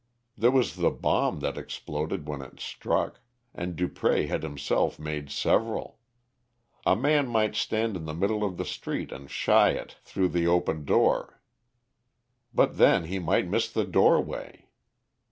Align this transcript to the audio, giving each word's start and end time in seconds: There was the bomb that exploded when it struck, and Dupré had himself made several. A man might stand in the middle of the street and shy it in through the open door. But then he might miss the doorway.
There 0.35 0.49
was 0.49 0.77
the 0.77 0.89
bomb 0.89 1.41
that 1.41 1.59
exploded 1.59 2.27
when 2.27 2.41
it 2.41 2.59
struck, 2.59 3.19
and 3.53 3.77
Dupré 3.77 4.27
had 4.27 4.41
himself 4.41 4.97
made 4.97 5.29
several. 5.29 5.99
A 6.87 6.95
man 6.95 7.27
might 7.27 7.55
stand 7.55 7.95
in 7.95 8.05
the 8.05 8.15
middle 8.15 8.43
of 8.43 8.57
the 8.57 8.65
street 8.65 9.11
and 9.11 9.29
shy 9.29 9.69
it 9.73 9.91
in 9.91 9.97
through 10.01 10.29
the 10.29 10.47
open 10.47 10.85
door. 10.85 11.39
But 12.51 12.77
then 12.79 13.03
he 13.05 13.19
might 13.19 13.47
miss 13.47 13.71
the 13.71 13.85
doorway. 13.85 14.69